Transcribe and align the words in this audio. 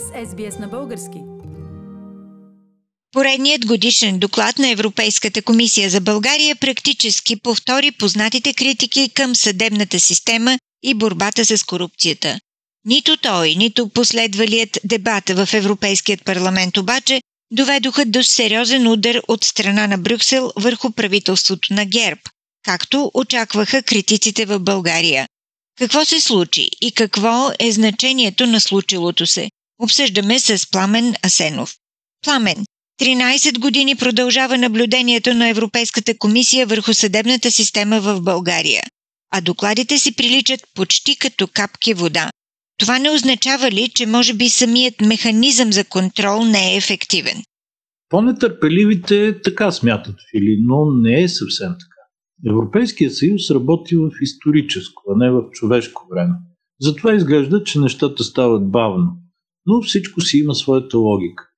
с 0.00 0.30
SBS 0.30 0.60
на 0.60 0.68
български. 0.68 1.18
Поредният 3.12 3.66
годишен 3.66 4.18
доклад 4.18 4.58
на 4.58 4.70
Европейската 4.70 5.42
комисия 5.42 5.90
за 5.90 6.00
България 6.00 6.56
практически 6.56 7.40
повтори 7.40 7.92
познатите 7.92 8.54
критики 8.54 9.10
към 9.14 9.34
съдебната 9.34 10.00
система 10.00 10.58
и 10.82 10.94
борбата 10.94 11.44
с 11.44 11.64
корупцията. 11.64 12.40
Нито 12.84 13.16
той, 13.16 13.54
нито 13.54 13.88
последвалият 13.88 14.78
дебат 14.84 15.28
в 15.28 15.48
Европейският 15.52 16.24
парламент 16.24 16.76
обаче 16.76 17.20
доведоха 17.50 18.06
до 18.06 18.22
сериозен 18.22 18.86
удар 18.86 19.20
от 19.28 19.44
страна 19.44 19.86
на 19.86 19.98
Брюксел 19.98 20.52
върху 20.56 20.90
правителството 20.90 21.74
на 21.74 21.84
ГЕРБ, 21.84 22.20
както 22.64 23.10
очакваха 23.14 23.82
критиците 23.82 24.46
в 24.46 24.60
България. 24.60 25.26
Какво 25.78 26.04
се 26.04 26.20
случи 26.20 26.70
и 26.80 26.92
какво 26.92 27.50
е 27.58 27.72
значението 27.72 28.46
на 28.46 28.60
случилото 28.60 29.26
се? 29.26 29.48
Обсъждаме 29.84 30.38
с 30.38 30.70
Пламен 30.70 31.14
Асенов. 31.26 31.74
Пламен, 32.24 32.64
13 33.00 33.58
години 33.58 33.96
продължава 33.96 34.58
наблюдението 34.58 35.34
на 35.34 35.48
Европейската 35.48 36.18
комисия 36.18 36.66
върху 36.66 36.94
съдебната 36.94 37.50
система 37.50 38.00
в 38.00 38.20
България, 38.20 38.82
а 39.30 39.40
докладите 39.40 39.98
си 39.98 40.16
приличат 40.16 40.60
почти 40.74 41.18
като 41.18 41.48
капки 41.54 41.94
вода. 41.94 42.30
Това 42.78 42.98
не 42.98 43.10
означава 43.10 43.70
ли, 43.70 43.88
че 43.94 44.06
може 44.06 44.34
би 44.34 44.48
самият 44.48 45.00
механизъм 45.00 45.72
за 45.72 45.84
контрол 45.84 46.44
не 46.44 46.72
е 46.72 46.76
ефективен? 46.76 47.42
По-нетърпеливите 48.08 49.40
така 49.42 49.72
смятат, 49.72 50.16
Фили, 50.30 50.58
но 50.60 50.90
не 50.94 51.22
е 51.22 51.28
съвсем 51.28 51.68
така. 51.68 52.02
Европейския 52.48 53.10
съюз 53.10 53.50
работи 53.50 53.96
в 53.96 54.10
историческо, 54.22 55.02
а 55.08 55.16
не 55.16 55.30
в 55.30 55.42
човешко 55.52 56.06
време. 56.10 56.34
Затова 56.80 57.14
изглежда, 57.14 57.64
че 57.64 57.78
нещата 57.78 58.24
стават 58.24 58.70
бавно. 58.70 59.23
Но 59.66 59.82
всичко 59.82 60.20
си 60.20 60.38
има 60.38 60.54
своята 60.54 60.98
логика. 60.98 61.48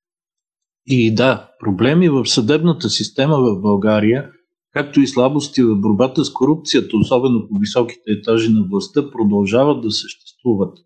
И 0.87 1.15
да, 1.15 1.49
проблеми 1.59 2.09
в 2.09 2.25
съдебната 2.25 2.89
система 2.89 3.37
в 3.37 3.61
България, 3.61 4.31
както 4.73 5.01
и 5.01 5.07
слабости 5.07 5.63
в 5.63 5.75
борбата 5.75 6.25
с 6.25 6.33
корупцията, 6.33 6.97
особено 6.97 7.47
по 7.47 7.59
високите 7.59 8.11
етажи 8.11 8.49
на 8.53 8.65
властта, 8.69 9.11
продължават 9.11 9.81
да 9.81 9.91
съществуват. 9.91 10.77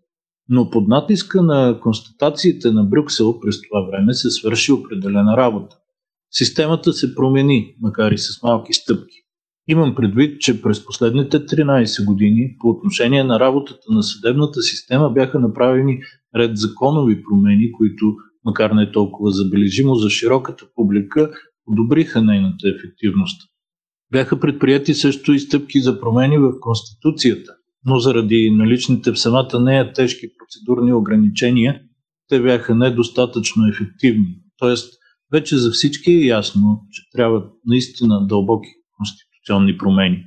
Но 0.48 0.70
под 0.70 0.88
натиска 0.88 1.42
на 1.42 1.80
констатациите 1.80 2.70
на 2.70 2.84
Брюксел 2.84 3.40
през 3.40 3.62
това 3.62 3.86
време 3.90 4.14
се 4.14 4.30
свърши 4.30 4.72
определена 4.72 5.36
работа. 5.36 5.76
Системата 6.30 6.92
се 6.92 7.14
промени, 7.14 7.74
макар 7.80 8.12
и 8.12 8.18
с 8.18 8.42
малки 8.42 8.72
стъпки. 8.72 9.16
Имам 9.68 9.94
предвид, 9.94 10.40
че 10.40 10.62
през 10.62 10.86
последните 10.86 11.38
13 11.38 12.06
години 12.06 12.56
по 12.60 12.68
отношение 12.68 13.24
на 13.24 13.40
работата 13.40 13.86
на 13.88 14.02
съдебната 14.02 14.62
система 14.62 15.10
бяха 15.10 15.38
направени 15.38 16.00
ред 16.36 16.56
законови 16.56 17.22
промени, 17.22 17.72
които, 17.72 18.14
макар 18.44 18.70
не 18.70 18.92
толкова 18.92 19.30
забележимо 19.30 19.94
за 19.94 20.10
широката 20.10 20.64
публика, 20.74 21.30
подобриха 21.64 22.22
нейната 22.22 22.68
ефективност. 22.68 23.42
Бяха 24.12 24.40
предприяти 24.40 24.94
също 24.94 25.32
и 25.32 25.40
стъпки 25.40 25.80
за 25.80 26.00
промени 26.00 26.38
в 26.38 26.52
Конституцията, 26.60 27.52
но 27.84 27.98
заради 27.98 28.50
наличните 28.50 29.12
в 29.12 29.18
самата 29.18 29.60
нея 29.60 29.92
тежки 29.92 30.26
процедурни 30.38 30.92
ограничения, 30.92 31.80
те 32.28 32.40
бяха 32.40 32.74
недостатъчно 32.74 33.68
ефективни. 33.68 34.36
Тоест, 34.58 34.94
вече 35.32 35.56
за 35.56 35.70
всички 35.70 36.12
е 36.12 36.26
ясно, 36.26 36.80
че 36.90 37.02
трябва 37.12 37.44
наистина 37.66 38.26
дълбоки 38.26 38.68
конституционни 39.42 39.78
промени. 39.78 40.24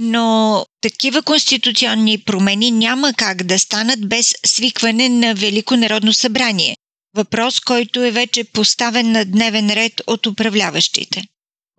Но 0.00 0.64
такива 0.80 1.22
конституционни 1.22 2.18
промени 2.18 2.70
няма 2.70 3.12
как 3.16 3.42
да 3.42 3.58
станат 3.58 4.08
без 4.08 4.34
свикване 4.46 5.08
на 5.08 5.34
Велико 5.34 5.76
народно 5.76 6.12
събрание. 6.12 6.76
Въпрос, 7.16 7.60
който 7.60 8.02
е 8.02 8.10
вече 8.10 8.44
поставен 8.44 9.12
на 9.12 9.24
дневен 9.24 9.70
ред 9.70 9.92
от 10.06 10.26
управляващите. 10.26 11.22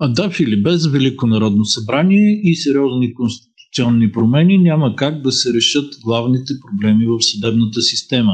А 0.02 0.08
да, 0.08 0.30
Фили, 0.30 0.64
без 0.64 0.88
Велико 0.88 1.28
народно 1.28 1.66
събрание 1.66 2.42
и 2.44 2.56
сериозни 2.56 3.14
конституционни 3.14 4.12
промени 4.12 4.58
няма 4.58 4.96
как 4.96 5.22
да 5.22 5.32
се 5.32 5.54
решат 5.54 5.94
главните 6.04 6.54
проблеми 6.68 7.06
в 7.06 7.26
съдебната 7.26 7.82
система. 7.82 8.34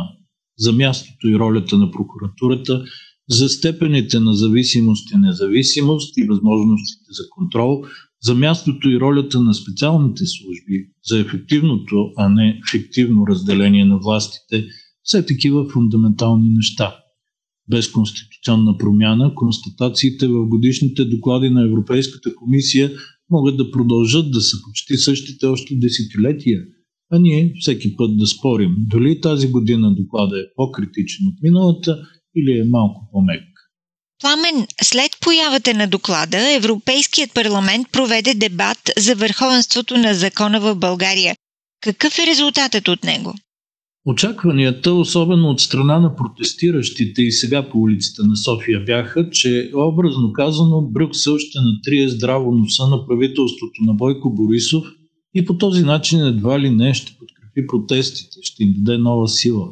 За 0.57 0.71
мястото 0.71 1.27
и 1.27 1.35
ролята 1.35 1.77
на 1.77 1.91
прокуратурата, 1.91 2.83
за 3.29 3.49
степените 3.49 4.19
на 4.19 4.33
зависимост 4.33 5.11
и 5.11 5.17
независимост 5.17 6.17
и 6.17 6.27
възможностите 6.27 7.09
за 7.09 7.23
контрол, 7.29 7.83
за 8.25 8.35
мястото 8.35 8.89
и 8.89 8.99
ролята 8.99 9.41
на 9.41 9.53
специалните 9.53 10.23
служби, 10.25 10.89
за 11.03 11.19
ефективното, 11.19 12.11
а 12.17 12.29
не 12.29 12.59
фиктивно 12.71 13.27
разделение 13.27 13.85
на 13.85 13.97
властите, 13.97 14.65
все 15.03 15.25
такива 15.25 15.69
фундаментални 15.69 16.49
неща. 16.49 16.95
Без 17.69 17.91
конституционна 17.91 18.77
промяна, 18.77 19.35
констатациите 19.35 20.27
в 20.27 20.45
годишните 20.47 21.05
доклади 21.05 21.49
на 21.49 21.65
Европейската 21.65 22.35
комисия 22.35 22.91
могат 23.29 23.57
да 23.57 23.71
продължат 23.71 24.31
да 24.31 24.41
са 24.41 24.57
почти 24.63 24.97
същите 24.97 25.45
още 25.45 25.75
десетилетия, 25.75 26.61
а 27.11 27.19
ние 27.19 27.53
всеки 27.59 27.95
път 27.95 28.17
да 28.17 28.27
спорим 28.27 28.75
дали 28.77 29.21
тази 29.21 29.51
година 29.51 29.95
доклада 29.95 30.39
е 30.39 30.53
по-критичен 30.55 31.27
от 31.27 31.41
миналата 31.43 31.99
или 32.35 32.59
е 32.59 32.69
малко 32.69 33.09
по-мек. 33.11 33.54
Пламен, 34.21 34.67
след 34.81 35.11
появата 35.21 35.73
на 35.73 35.87
доклада, 35.87 36.55
Европейският 36.55 37.33
парламент 37.33 37.87
проведе 37.91 38.33
дебат 38.33 38.77
за 38.97 39.15
върховенството 39.15 39.97
на 39.97 40.13
закона 40.13 40.59
в 40.59 40.75
България. 40.75 41.35
Какъв 41.81 42.19
е 42.19 42.27
резултатът 42.27 42.87
от 42.87 43.03
него? 43.03 43.33
Очакванията, 44.05 44.93
особено 44.93 45.49
от 45.49 45.61
страна 45.61 45.99
на 45.99 46.15
протестиращите 46.15 47.21
и 47.21 47.31
сега 47.31 47.69
по 47.69 47.79
улицата 47.79 48.23
на 48.23 48.35
София, 48.35 48.79
бяха, 48.85 49.29
че 49.29 49.71
образно 49.75 50.33
казано 50.33 50.81
Брюксел 50.81 51.37
ще 51.37 51.59
натрие 51.61 52.09
здраво 52.09 52.51
носа 52.51 52.87
на 52.87 53.07
правителството 53.07 53.83
на 53.83 53.93
Бойко 53.93 54.29
Борисов 54.29 54.83
и 55.33 55.45
по 55.45 55.57
този 55.57 55.83
начин 55.83 56.25
едва 56.25 56.59
ли 56.59 56.69
не 56.69 56.93
ще 56.93 57.15
подкрепи 57.19 57.67
протестите, 57.67 58.37
ще 58.41 58.63
им 58.63 58.73
даде 58.77 58.97
нова 58.97 59.27
сила. 59.27 59.67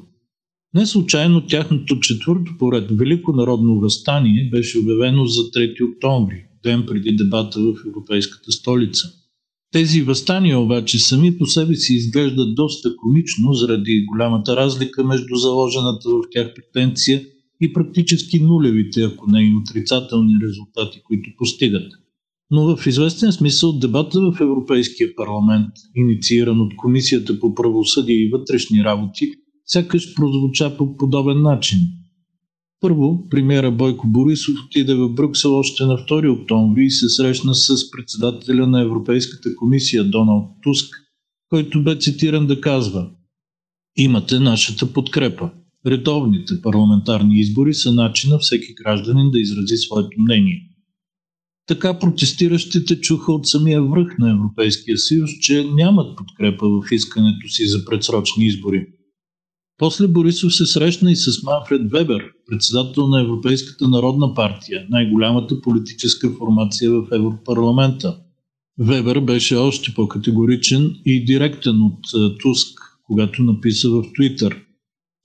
Не 0.75 0.85
случайно 0.85 1.47
тяхното 1.47 2.00
четвърто 2.00 2.51
поред 2.59 2.91
Велико 2.91 3.34
народно 3.34 3.79
възстание 3.79 4.50
беше 4.51 4.79
обявено 4.79 5.25
за 5.25 5.41
3 5.41 5.91
октомври, 5.91 6.45
ден 6.63 6.85
преди 6.88 7.16
дебата 7.16 7.59
в 7.59 7.73
Европейската 7.88 8.51
столица. 8.51 9.07
Тези 9.72 10.01
възстания 10.01 10.59
обаче 10.59 11.00
сами 11.00 11.38
по 11.38 11.45
себе 11.45 11.75
си 11.75 11.94
изглеждат 11.94 12.56
доста 12.56 12.95
комично 12.95 13.53
заради 13.53 14.06
голямата 14.06 14.56
разлика 14.56 15.03
между 15.03 15.35
заложената 15.35 16.09
в 16.09 16.22
тях 16.31 16.53
претенция 16.53 17.22
и 17.61 17.73
практически 17.73 18.40
нулевите, 18.40 19.03
ако 19.03 19.31
не 19.31 19.44
и 19.44 19.55
отрицателни 19.55 20.34
резултати, 20.44 21.01
които 21.03 21.29
постигат. 21.38 21.91
Но 22.51 22.75
в 22.75 22.88
известен 22.88 23.31
смисъл 23.31 23.79
дебата 23.79 24.19
в 24.22 24.41
Европейския 24.41 25.16
парламент, 25.16 25.72
иницииран 25.95 26.61
от 26.61 26.75
Комисията 26.75 27.40
по 27.40 27.55
правосъдие 27.55 28.16
и 28.16 28.29
вътрешни 28.29 28.84
работи, 28.84 29.31
сякаш 29.66 30.16
прозвуча 30.16 30.78
по 30.78 30.97
подобен 30.97 31.41
начин. 31.41 31.79
Първо, 32.84 33.29
премиера 33.29 33.72
Бойко 33.72 34.07
Борисов 34.07 34.56
отиде 34.66 34.96
в 34.96 35.09
Брюксел 35.09 35.56
още 35.56 35.84
на 35.84 35.94
2 35.94 36.41
октомври 36.41 36.85
и 36.85 36.90
се 36.91 37.09
срещна 37.09 37.56
с 37.56 37.91
председателя 37.91 38.68
на 38.68 38.81
Европейската 38.81 39.56
комисия 39.56 40.03
Доналд 40.03 40.46
Туск, 40.63 40.96
който 41.50 41.84
бе 41.84 42.00
цитиран 42.00 42.47
да 42.47 42.62
казва 42.62 43.09
Имате 43.97 44.40
нашата 44.40 44.94
подкрепа. 44.94 45.52
Редовните 45.85 46.62
парламентарни 46.62 47.40
избори 47.40 47.73
са 47.73 47.94
начин 47.94 48.29
на 48.29 48.40
всеки 48.40 48.73
гражданин 48.73 49.31
да 49.31 49.40
изрази 49.40 49.78
своето 49.78 50.22
мнение. 50.22 50.62
Така 51.68 52.00
протестиращите 52.00 53.02
чуха 53.02 53.34
от 53.34 53.47
самия 53.47 53.84
връх 53.84 54.18
на 54.19 54.31
Европейския 54.31 54.97
съюз, 54.97 55.29
че 55.41 55.63
нямат 55.63 56.18
подкрепа 56.18 56.68
в 56.69 56.91
искането 56.91 57.50
си 57.50 57.68
за 57.68 57.85
предсрочни 57.85 58.46
избори– 58.46 58.85
после 59.84 60.08
Борисов 60.08 60.56
се 60.56 60.66
срещна 60.66 61.12
и 61.12 61.16
с 61.16 61.44
Манфред 61.44 61.82
Вебер, 61.91 62.24
председател 62.50 63.08
на 63.08 63.22
Европейската 63.22 63.88
народна 63.88 64.34
партия, 64.34 64.85
най-голямата 64.90 65.62
политическа 65.62 66.30
формация 66.40 66.91
в 66.91 67.08
Европарламента. 67.12 68.18
Вебер 68.80 69.20
беше 69.20 69.56
още 69.56 69.94
по-категоричен 69.94 70.96
и 71.06 71.26
директен 71.26 71.82
от 71.82 72.00
е, 72.16 72.38
Туск, 72.38 72.80
когато 73.03 73.44
написа 73.44 73.90
в 73.90 74.03
Твитър. 74.16 74.62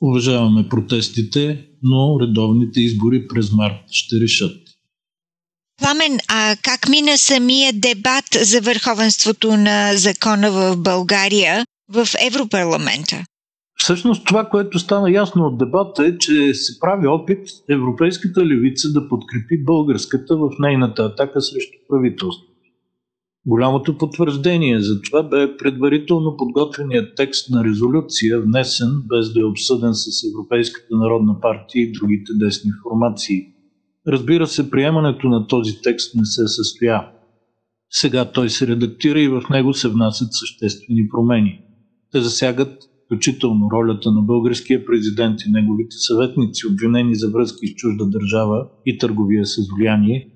Уважаваме 0.02 0.68
протестите, 0.68 1.66
но 1.82 2.20
редовните 2.20 2.80
избори 2.80 3.28
през 3.28 3.52
март 3.52 3.82
ще 3.90 4.20
решат. 4.20 4.56
Пламен, 5.82 6.18
а 6.28 6.56
как 6.62 6.88
мина 6.88 7.18
самия 7.18 7.72
дебат 7.72 8.24
за 8.42 8.60
върховенството 8.60 9.56
на 9.56 9.96
закона 9.96 10.50
в 10.50 10.76
България 10.76 11.66
в 11.88 12.08
Европарламента? 12.26 13.24
Всъщност 13.82 14.26
това, 14.26 14.44
което 14.44 14.78
стана 14.78 15.10
ясно 15.10 15.46
от 15.46 15.58
дебата 15.58 16.06
е, 16.06 16.18
че 16.18 16.54
се 16.54 16.80
прави 16.80 17.06
опит 17.06 17.46
европейската 17.70 18.46
левица 18.46 18.92
да 18.92 19.08
подкрепи 19.08 19.64
българската 19.64 20.36
в 20.36 20.50
нейната 20.58 21.02
атака 21.02 21.40
срещу 21.40 21.78
правителството. 21.88 22.52
Голямото 23.46 23.98
потвърждение 23.98 24.80
за 24.80 25.02
това 25.02 25.22
бе 25.22 25.56
предварително 25.56 26.36
подготвеният 26.36 27.16
текст 27.16 27.50
на 27.50 27.64
резолюция, 27.64 28.40
внесен 28.40 28.88
без 29.08 29.32
да 29.32 29.40
е 29.40 29.44
обсъден 29.44 29.94
с 29.94 30.06
Европейската 30.32 30.96
народна 30.96 31.40
партия 31.40 31.82
и 31.82 31.92
другите 31.92 32.32
десни 32.34 32.70
формации. 32.82 33.46
Разбира 34.06 34.46
се, 34.46 34.70
приемането 34.70 35.28
на 35.28 35.46
този 35.46 35.82
текст 35.82 36.14
не 36.14 36.24
се 36.24 36.48
състоя. 36.48 37.08
Сега 37.90 38.24
той 38.24 38.50
се 38.50 38.66
редактира 38.66 39.20
и 39.20 39.28
в 39.28 39.42
него 39.50 39.74
се 39.74 39.88
внасят 39.88 40.28
съществени 40.30 41.08
промени. 41.08 41.60
Те 42.12 42.20
засягат 42.20 42.87
включително 43.08 43.70
ролята 43.72 44.12
на 44.12 44.22
българския 44.22 44.84
президент 44.84 45.40
и 45.46 45.50
неговите 45.50 45.96
съветници, 45.96 46.66
обвинени 46.66 47.14
за 47.14 47.30
връзки 47.30 47.66
с 47.66 47.74
чужда 47.74 48.06
държава 48.06 48.68
и 48.86 48.98
търговия 48.98 49.46
с 49.46 49.56
влияние, 49.76 50.30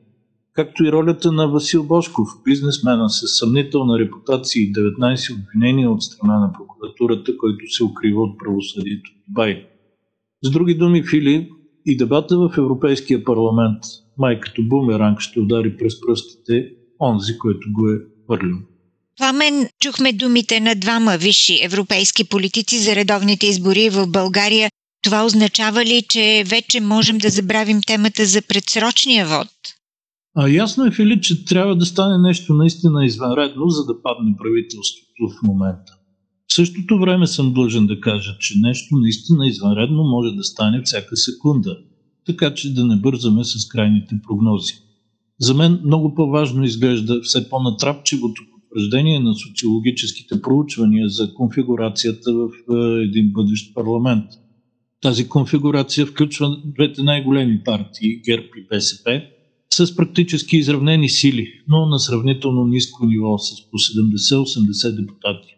както 0.52 0.84
и 0.84 0.92
ролята 0.92 1.32
на 1.32 1.48
Васил 1.48 1.84
Бошков, 1.84 2.28
бизнесмена 2.44 3.10
с 3.10 3.38
съмнителна 3.38 3.98
репутация 3.98 4.62
и 4.62 4.72
19 4.72 5.42
обвинения 5.42 5.90
от 5.90 6.02
страна 6.02 6.38
на 6.38 6.52
прокуратурата, 6.52 7.36
който 7.36 7.66
се 7.66 7.84
укрива 7.84 8.22
от 8.22 8.38
правосъдието 8.38 9.10
в 9.10 9.28
Дубай. 9.28 9.66
С 10.42 10.50
други 10.50 10.74
думи, 10.74 11.02
Фили, 11.10 11.50
и 11.86 11.96
дебата 11.96 12.38
в 12.38 12.54
Европейския 12.58 13.24
парламент, 13.24 13.82
май 14.18 14.40
като 14.40 14.62
бумеранг 14.68 15.20
ще 15.20 15.40
удари 15.40 15.76
през 15.76 16.00
пръстите 16.00 16.70
онзи, 17.00 17.38
който 17.38 17.68
го 17.72 17.88
е 17.88 17.98
хвърлил. 18.24 18.56
Пламен, 19.18 19.68
чухме 19.80 20.12
думите 20.12 20.60
на 20.60 20.74
двама 20.74 21.16
висши 21.16 21.64
европейски 21.64 22.24
политици 22.24 22.78
за 22.78 22.96
редовните 22.96 23.46
избори 23.46 23.90
в 23.90 24.06
България. 24.06 24.70
Това 25.02 25.24
означава 25.24 25.84
ли, 25.84 26.02
че 26.08 26.44
вече 26.46 26.80
можем 26.80 27.18
да 27.18 27.30
забравим 27.30 27.80
темата 27.86 28.24
за 28.24 28.42
предсрочния 28.42 29.26
вод? 29.26 29.48
А 30.36 30.48
ясно 30.48 30.86
е, 30.86 30.90
Филип, 30.90 31.22
че 31.22 31.44
трябва 31.44 31.76
да 31.76 31.86
стане 31.86 32.28
нещо 32.28 32.54
наистина 32.54 33.04
извънредно, 33.04 33.68
за 33.68 33.84
да 33.86 34.02
падне 34.02 34.34
правителството 34.38 35.28
в 35.28 35.42
момента. 35.42 35.92
В 36.48 36.54
същото 36.54 36.98
време 36.98 37.26
съм 37.26 37.52
длъжен 37.52 37.86
да 37.86 38.00
кажа, 38.00 38.36
че 38.40 38.54
нещо 38.56 38.96
наистина 38.96 39.46
извънредно 39.46 40.04
може 40.04 40.36
да 40.36 40.44
стане 40.44 40.82
всяка 40.84 41.16
секунда, 41.16 41.76
така 42.26 42.54
че 42.54 42.74
да 42.74 42.84
не 42.84 42.96
бързаме 42.96 43.44
с 43.44 43.68
крайните 43.68 44.14
прогнози. 44.26 44.74
За 45.40 45.54
мен 45.54 45.80
много 45.84 46.14
по-важно 46.14 46.64
изглежда 46.64 47.20
все 47.22 47.48
по-натрапчивото 47.48 48.42
потвърждение 48.72 49.20
на 49.20 49.34
социологическите 49.34 50.42
проучвания 50.42 51.08
за 51.08 51.34
конфигурацията 51.34 52.32
в 52.32 52.48
е, 52.48 53.02
един 53.02 53.32
бъдещ 53.32 53.74
парламент. 53.74 54.24
Тази 55.00 55.28
конфигурация 55.28 56.06
включва 56.06 56.56
двете 56.64 57.02
най-големи 57.02 57.62
партии, 57.64 58.22
ГЕРБ 58.24 58.46
и 58.56 58.66
БСП, 58.70 59.22
с 59.74 59.96
практически 59.96 60.56
изравнени 60.56 61.08
сили, 61.08 61.48
но 61.68 61.86
на 61.86 61.98
сравнително 61.98 62.64
ниско 62.64 63.06
ниво 63.06 63.38
с 63.38 63.70
по 63.70 63.78
70-80 63.78 65.00
депутати. 65.00 65.48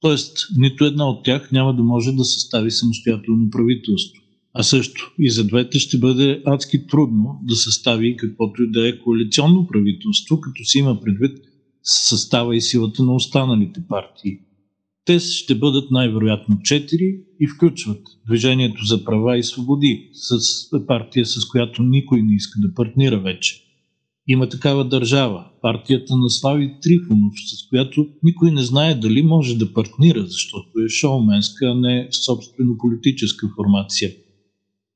Тоест, 0.00 0.36
нито 0.56 0.84
една 0.84 1.08
от 1.08 1.24
тях 1.24 1.52
няма 1.52 1.76
да 1.76 1.82
може 1.82 2.12
да 2.12 2.24
състави 2.24 2.70
самостоятелно 2.70 3.50
правителство. 3.50 4.22
А 4.52 4.62
също 4.62 5.12
и 5.18 5.30
за 5.30 5.44
двете 5.44 5.78
ще 5.78 5.98
бъде 5.98 6.42
адски 6.46 6.86
трудно 6.86 7.40
да 7.42 7.56
състави 7.56 8.16
каквото 8.16 8.62
и 8.62 8.70
да 8.70 8.88
е 8.88 8.98
коалиционно 8.98 9.66
правителство, 9.66 10.40
като 10.40 10.64
си 10.64 10.78
има 10.78 11.00
предвид 11.00 11.38
състава 11.82 12.56
и 12.56 12.60
силата 12.60 13.02
на 13.02 13.14
останалите 13.14 13.80
партии. 13.88 14.38
Те 15.04 15.18
ще 15.18 15.54
бъдат 15.54 15.90
най-вероятно 15.90 16.58
четири 16.62 17.16
и 17.40 17.46
включват 17.46 18.00
Движението 18.26 18.84
за 18.84 19.04
права 19.04 19.38
и 19.38 19.42
свободи, 19.42 20.10
с 20.12 20.38
партия, 20.86 21.26
с 21.26 21.48
която 21.48 21.82
никой 21.82 22.22
не 22.22 22.34
иска 22.34 22.60
да 22.60 22.74
партнира 22.74 23.20
вече. 23.20 23.64
Има 24.26 24.48
такава 24.48 24.88
държава, 24.88 25.44
партията 25.62 26.16
на 26.16 26.30
Слави 26.30 26.74
Трифонов, 26.82 27.32
с 27.46 27.68
която 27.68 28.08
никой 28.22 28.50
не 28.50 28.62
знае 28.62 28.94
дали 28.94 29.22
може 29.22 29.58
да 29.58 29.72
партнира, 29.72 30.26
защото 30.26 30.68
е 30.86 30.88
шоуменска, 30.88 31.66
а 31.66 31.74
не 31.74 32.08
собствено 32.12 32.78
политическа 32.78 33.48
формация. 33.56 34.10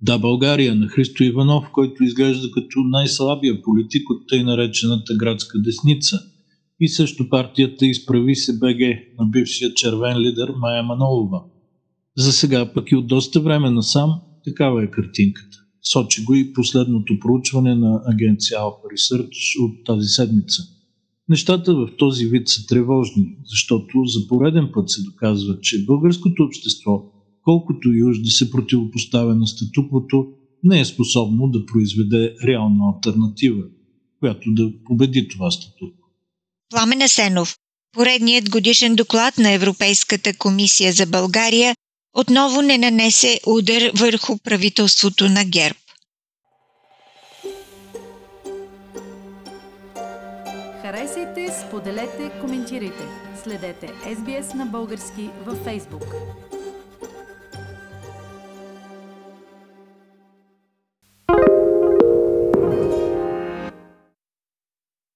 Да, 0.00 0.18
България 0.18 0.74
на 0.74 0.88
Христо 0.88 1.24
Иванов, 1.24 1.64
който 1.72 2.04
изглежда 2.04 2.50
като 2.50 2.80
най-слабия 2.80 3.62
политик 3.62 4.10
от 4.10 4.28
тъй 4.28 4.42
наречената 4.42 5.14
градска 5.14 5.58
десница– 5.62 6.18
и 6.80 6.88
също 6.88 7.28
партията 7.28 7.86
изправи 7.86 8.36
се 8.36 8.58
БГ 8.58 8.80
на 9.18 9.26
бившия 9.26 9.74
червен 9.74 10.18
лидер 10.18 10.48
Майя 10.56 10.82
Манолова. 10.82 11.42
За 12.16 12.32
сега 12.32 12.72
пък 12.72 12.90
и 12.90 12.96
от 12.96 13.06
доста 13.06 13.40
време 13.40 13.70
насам 13.70 14.10
такава 14.44 14.84
е 14.84 14.90
картинката. 14.90 15.56
Сочи 15.82 16.24
го 16.24 16.34
и 16.34 16.52
последното 16.52 17.18
проучване 17.18 17.74
на 17.74 18.02
агенция 18.06 18.58
Alpha 18.58 18.94
Research 18.94 19.64
от 19.64 19.84
тази 19.84 20.08
седмица. 20.08 20.62
Нещата 21.28 21.74
в 21.74 21.88
този 21.98 22.26
вид 22.26 22.48
са 22.48 22.66
тревожни, 22.66 23.36
защото 23.44 24.04
за 24.04 24.28
пореден 24.28 24.70
път 24.74 24.90
се 24.90 25.02
доказва, 25.02 25.60
че 25.60 25.84
българското 25.84 26.42
общество, 26.42 27.12
колкото 27.42 27.92
и 27.92 28.04
уж 28.04 28.18
да 28.18 28.30
се 28.30 28.50
противопоставя 28.50 29.34
на 29.34 29.46
статуквото, 29.46 30.26
не 30.64 30.80
е 30.80 30.84
способно 30.84 31.48
да 31.48 31.66
произведе 31.66 32.34
реална 32.46 32.84
альтернатива, 32.94 33.62
която 34.20 34.52
да 34.52 34.72
победи 34.84 35.28
това 35.28 35.50
статукво. 35.50 36.03
Пламен 36.74 37.02
Асенов. 37.02 37.56
Поредният 37.92 38.50
годишен 38.50 38.94
доклад 38.94 39.38
на 39.38 39.52
Европейската 39.52 40.38
комисия 40.38 40.92
за 40.92 41.06
България 41.06 41.74
отново 42.16 42.62
не 42.62 42.78
нанесе 42.78 43.40
удар 43.46 43.90
върху 43.94 44.38
правителството 44.38 45.28
на 45.28 45.44
ГЕРБ. 45.44 45.78
Харесайте, 50.82 51.48
споделете, 51.68 52.30
коментирайте. 52.40 53.04
Следете 53.44 53.86
SBS 53.86 54.54
на 54.54 54.66
български 54.66 55.30
във 55.46 55.58
Facebook. 55.58 56.06